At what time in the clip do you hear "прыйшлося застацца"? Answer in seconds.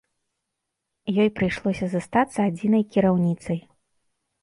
1.41-2.39